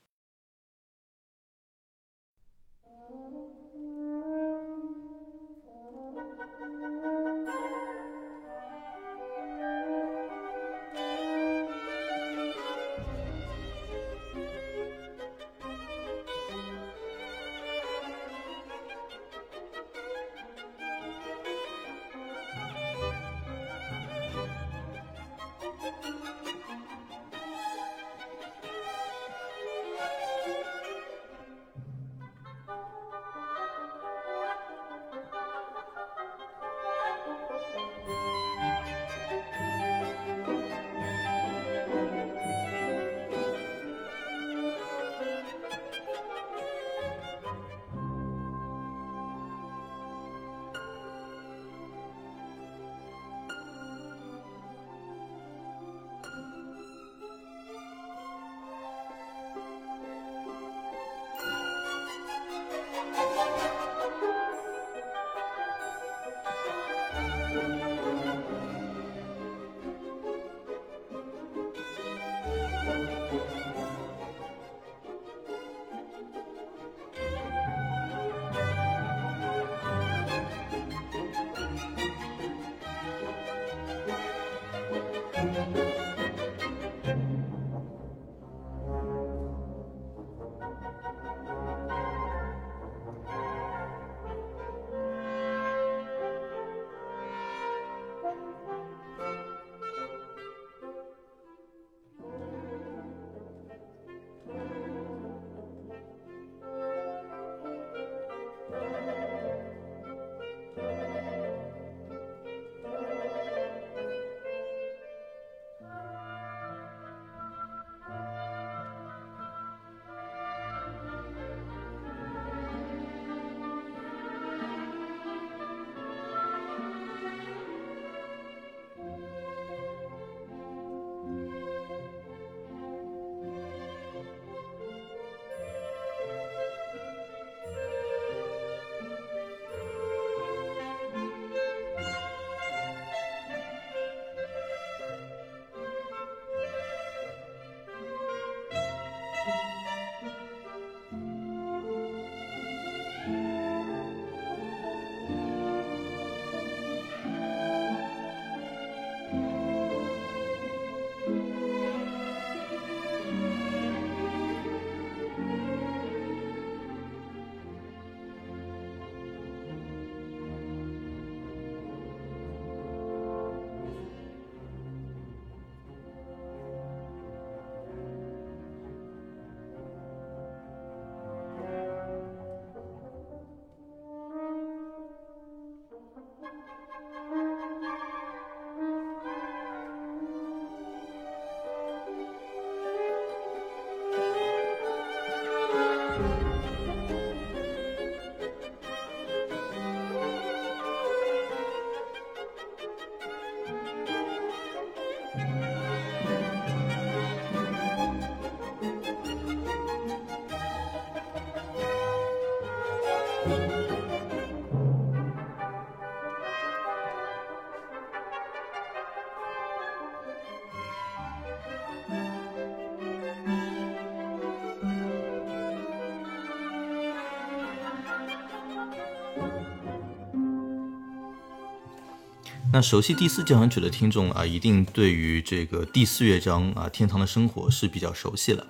[232.75, 238.67] 那熟悉第四交响曲的听众啊，一定对于这个第四乐章啊《天堂的生活》是比较熟悉了，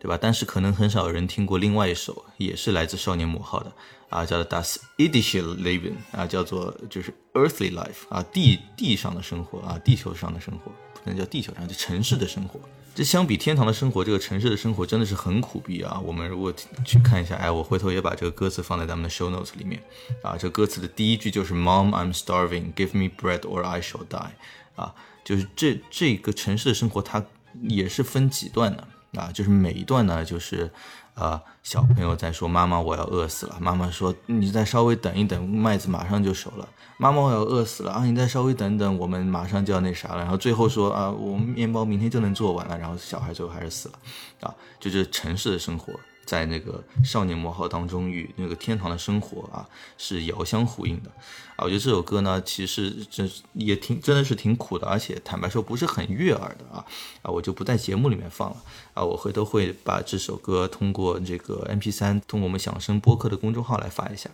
[0.00, 0.18] 对吧？
[0.18, 3.70] 但是可能很少有人听过另外一首，也是来自少年魔号的
[4.08, 12.58] 啊，叫做《Das i d i s c h e Leben》啊，叫做就是 Earthly Life 啊，地地上的生活啊，地球上的生活，不能叫地球上，就城市的生活。
[12.94, 16.00] 这相比天堂的生活，这个城市的生活真的是很苦逼啊！
[16.04, 19.82] 我们如果去看一下，哎，我回头也把这个歌词放在咱们的 show notes 里面
[20.22, 20.36] 啊。
[20.38, 22.72] 这歌词的第一句就是 “Mom, I'm starving.
[22.74, 24.30] Give me bread or I shall die.”
[24.76, 27.24] 啊，就是这这个城市的生活，它
[27.62, 28.86] 也是分几段的
[29.20, 29.32] 啊。
[29.34, 30.70] 就是每一段呢，就是
[31.14, 38.04] 啊，小朋友在说：“妈妈，我要饿死了。”妈妈说：“你再稍微等一等，麦子马上就熟了。”妈妈，我要饿死了啊！
[38.04, 40.18] 你再稍微等等，我们马上就要那啥了。
[40.18, 42.78] 然后最后说啊，我们面包明天就能做完了。
[42.78, 43.98] 然后小孩最后还是死了，
[44.40, 45.92] 啊，就是城市的生活
[46.24, 49.68] 在那个少年魔号当中与那个天堂的生活啊
[49.98, 51.10] 是遥相呼应的，
[51.56, 56.84] 啊，我觉得这首歌呢其实真也挺真的是挺苦的，而且坦白说不是很悦耳的啊。
[57.22, 58.56] 啊，我就不在节目里面放了。
[58.94, 64.30] 啊，我回头会把这首歌通过这个 MP 三通过我们响声播客的公众号来发一下。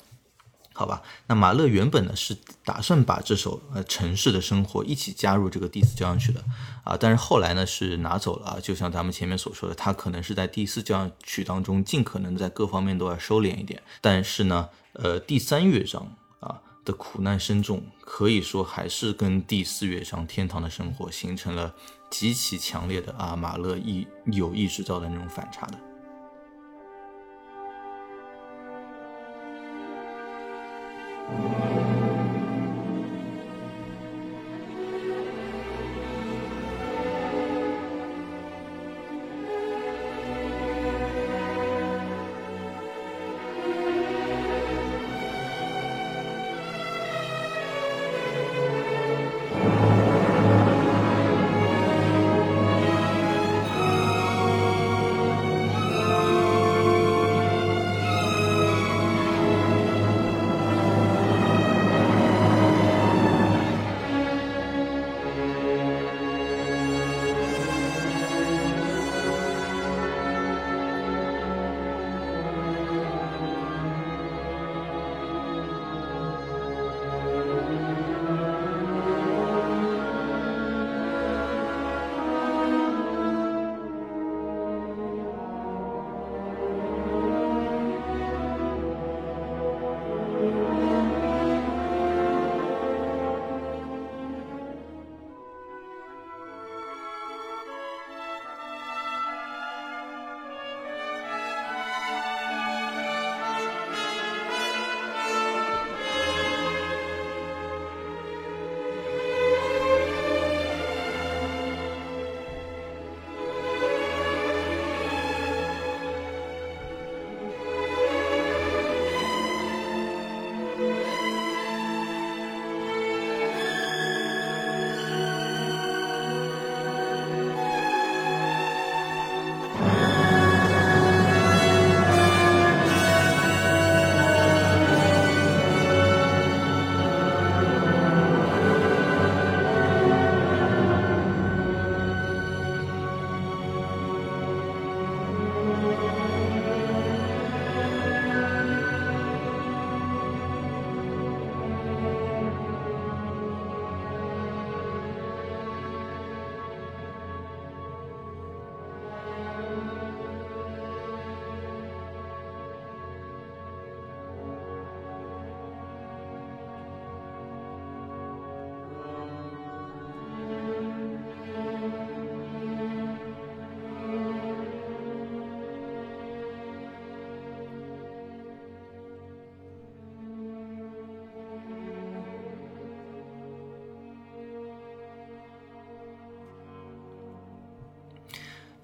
[0.72, 6.42] 好吧，那马勒原本呢是打算把这首呃城市的生活一起加入这个第四交响曲的。
[6.84, 21.74] 啊，但是后来呢是拿走了啊，就像咱们前面所说的，他可能是在第四交响曲当中尽可能在各方面都要收敛一点，但是呢，呃，第三乐章啊的苦难深重，可以说还是跟第四乐章天堂的生活形成了
[22.08, 25.89] 极其强烈的啊马勒意有意制造的那种反差的。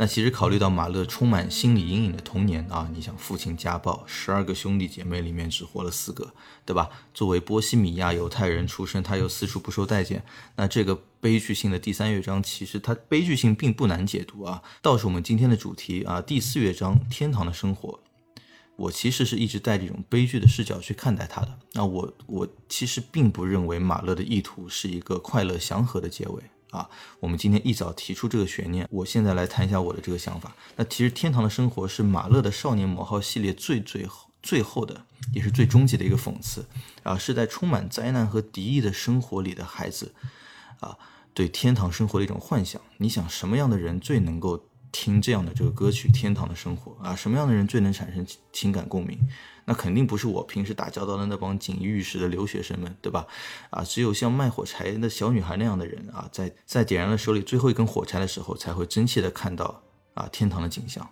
[0.06, 6.32] 其实考虑到马勒充满心理阴影的童年啊，你想父亲家暴，十二个兄弟姐妹里面只活了四个，
[6.64, 6.88] 对吧？
[7.12, 10.24] 作为波西米亚犹太人出身，他又四处不受待见，
[10.56, 14.62] 那这个悲剧性的第三乐章，其实它悲剧性并不难解读啊。
[14.80, 18.00] 倒是我们今天的主题啊，第四乐章天堂的生活，
[18.76, 21.58] 我其实是一直带着一种悲剧的视角去看待它的。
[21.72, 26.42] 那我我其实并不认为马勒的意图是一个快乐祥和的结尾。
[26.76, 26.90] 啊，
[27.20, 30.54] 我们今天一早提出这个悬念，我现在来谈一下我的这个想法。
[30.76, 36.66] 那其实《天堂的生活》是马勒的少年魔号系列最最后最后的，也是最终极的一个讽刺
[37.02, 40.14] 啊，是在充满灾难和敌意的生活里的孩子
[40.80, 40.98] 啊，
[41.32, 42.78] 对天堂生活的一种幻想。
[42.98, 44.62] 你想什么样的人最能够
[44.92, 47.16] 听这样的这个歌曲《天堂的生活》啊？
[47.16, 49.18] 什么样的人最能产生情感共鸣？
[49.68, 53.26] 那肯定不是我平时打交道的那帮锦衣玉食的留学生们，对吧？
[53.70, 59.82] 啊，只有像卖火柴的小女孩那样的人啊，在在点燃了手里最后一根火柴的时候，才会真切的看到
[60.14, 61.06] 啊天堂的景象，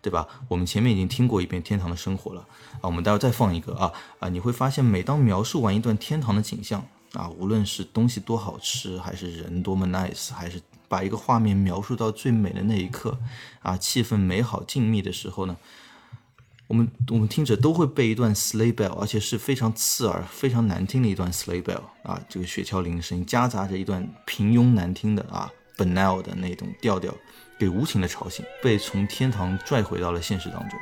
[0.00, 0.26] 对吧？
[0.48, 2.46] 我们前面已经听过一遍天堂的生活了
[2.80, 13.18] 啊，我们待会再放一个啊啊，你会发现每当描述完一段天堂的景象啊，无论是东西多好吃，还是人多么 nice，还是把一个画面描述到最美的那一刻
[13.62, 15.56] 啊，气氛美好静谧的时候呢？
[16.68, 27.14] 我们我们听着都会被一段 sleigh bell，而且是非常刺耳、非常难听的一段 sleigh bell 啊，这个雪橇铃声夹杂着一段平庸难听的啊 banal 的那种调调，
[27.58, 30.78] 给无情的吵醒，被从天堂拽回到了现实当中。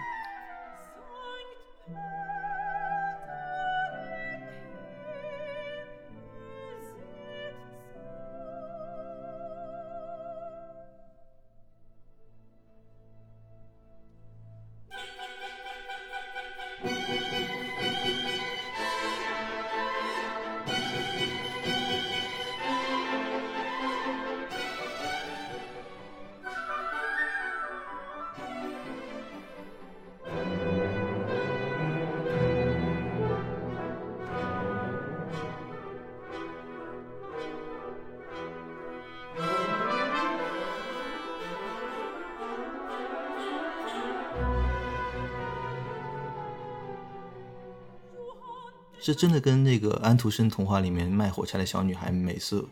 [49.05, 52.67] 这真的跟那个安徒生童话里面卖火柴的小女孩，每次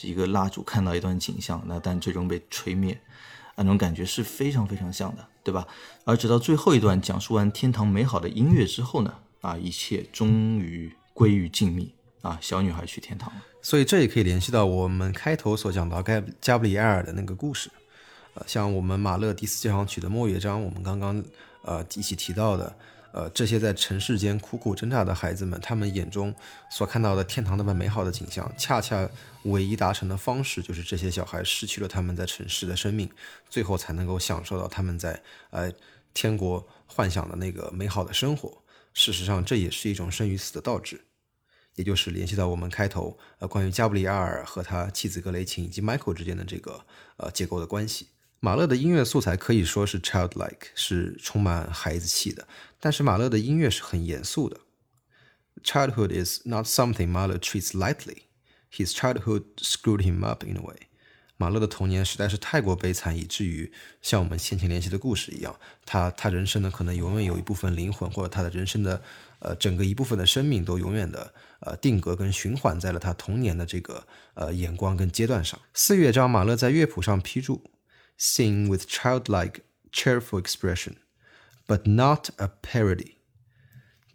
[0.00, 3.00] 一个蜡烛看到一段景象，那但最终被吹灭，
[3.54, 5.64] 那种感觉是非常非常像的，对吧？
[6.02, 11.90] 而直到最后一段讲述完天堂美好的音乐之后呢，啊，一切终于归于静谧，
[12.20, 13.40] 啊，小女孩去天堂了。
[13.62, 17.70] 所以这也可以联系到我们开头所讲到盖加布里埃尔的那个故事，
[18.34, 21.22] 呃，像我们马勒第四交响曲的末乐章，我们刚刚
[21.62, 22.76] 呃一起提到的。
[23.16, 26.34] 呃，这些在尘世间苦苦挣扎的孩子们，他们眼中
[26.70, 29.08] 所看到的天堂那么美好的景象，恰恰
[29.44, 33.10] 唯一达成的方式，就是这些小孩失去了他们在尘世的生命，
[33.48, 35.72] 最后才能够享受到他们在呃
[36.12, 38.62] 天国幻想的那个美好的生活。
[38.92, 41.06] 事实上，这也是一种生与死的倒置，
[41.76, 46.84] 也就是联系到我们开头呃关于加布里埃尔和他妻子格雷琴以及 Michael 之间的这个
[47.16, 48.08] 呃结构的关系。
[48.40, 52.46] 马勒的音乐素材可以说是 childlike，是充满孩子气的。
[52.78, 54.60] 但是马勒的音乐是很严肃的。
[55.64, 58.24] Childhood is not something Mahler treats lightly.
[58.70, 60.88] His childhood screwed him up in a way.
[61.38, 69.02] 马勒的童年实在是太过悲惨，以至于像我们先前联系的故事一样，他他人生呢可能永远有一部分灵魂，或者他的人生的
[69.40, 75.58] 呃整个一部分的生命都永远的呃定格跟循环在了他童年的这个呃眼光跟阶段上。
[75.74, 77.62] 四乐章，马勒在乐谱上批注。
[78.17, 79.61] sing with childlike,
[79.91, 80.97] cheerful expression,
[81.67, 83.17] but not a parody.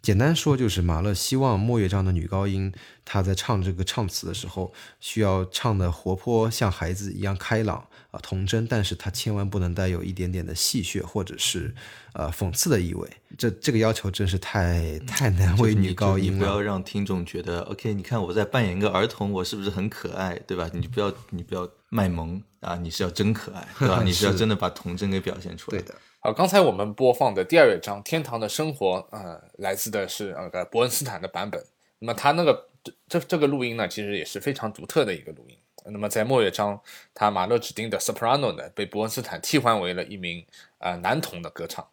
[0.01, 2.71] 简单说，就是马勒希望莫乐章的女高音，
[3.03, 11.74] 她在唱这个唱词的时候，需要唱的活泼，像孩子一样开朗 啊童真，但是它千万不能带有一点点的戏谑或者是
[12.12, 13.08] 呃讽刺的意味。
[13.36, 16.38] 这这个要求真是太太难为女高音了。
[16.38, 20.70] 不要让听众觉得，OK，你看我在扮演一个儿童，我是不是很可爱，对吧？
[20.72, 24.02] 你不要你不要卖萌啊，你是要真可爱，对吧？
[24.06, 25.78] 你是要真的把童真给表现出来。
[25.78, 25.94] 对的。
[26.20, 31.64] 好，刚才我们播放的第二乐章《天堂的生活》，呃，来自的是那个伯恩斯坦的版本。
[31.98, 35.56] 那么他那个这这这个录音呢，其实也是非常独特的一个录音。
[35.86, 36.80] 那么在末乐章，
[37.14, 40.44] 他马勒指定的 soprano 呢，被伯恩斯坦替换为了一名
[40.78, 41.86] 呃男童的歌唱。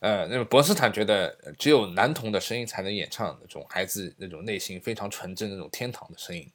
[0.00, 6.48] 呃，那么伯恩斯坦觉得只有男童的声音才能演唱那种孩子那种内心非常纯真那种天堂的声音。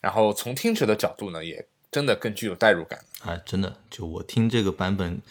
[0.00, 3.02] 然后从听者的角度呢，也真的更具有代入感。
[3.20, 5.22] 啊，真的，就我听这个版本。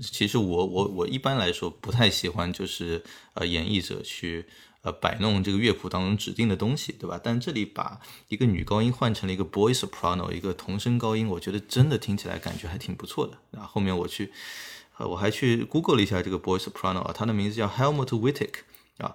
[0.00, 3.02] 其实我我我一般来说不太喜欢，就是
[3.34, 4.46] 呃演绎者去
[4.92, 7.20] 摆弄这个乐谱当中指定的东西，对吧？
[7.22, 13.60] 但这里把一个女高音换成了一个 boy soprano，一个童声高音，我觉得真的听起来感觉还挺不错的。
[13.60, 14.32] 啊，后面我去
[14.96, 18.50] 呃，我还去 Google 了一下这个 boy soprano 啊，他的名字叫 Helmut Wittig
[18.98, 19.14] 啊，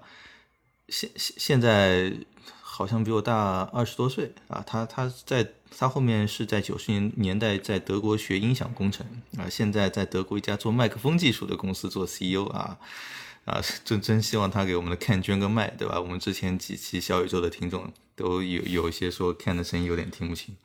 [0.89, 2.13] 现现现在
[2.61, 9.05] 好像比我大二十多岁啊，他他在他后面是在九十年年代在德国学音响工程
[9.37, 12.77] 啊，现在在德国一家做麦克风技术的公司做 CEO 啊。
[13.45, 15.99] 啊，真真希望他给我们的 Ken 捐个麦，对吧？
[15.99, 20.55] 我们之前几期小宇宙的听众都有有一些说 Ken 的声音有点听不清，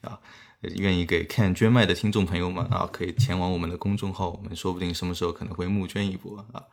[0.00, 0.18] 啊，
[0.62, 6.64] 愿意给 Ken 捐麦的听众朋友们啊，可以前往我们的公众号，我们说不定什么时候可能会募捐一波啊。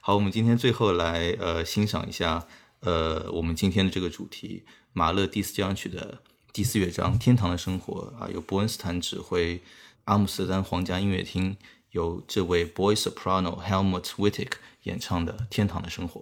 [0.00, 2.46] 好，我们今天最后来呃欣赏一下
[2.80, 4.64] 呃我们今天的这个主题
[4.94, 6.22] 马勒第四交响曲的
[6.54, 9.60] 第四乐章《天堂的生活》啊，由伯恩斯坦指挥，
[10.04, 11.54] 阿姆斯特丹皇家音乐厅
[11.90, 14.52] 由这位 boy soprano Helmut Wittig。
[14.86, 16.20] 演唱的《天堂的生活》。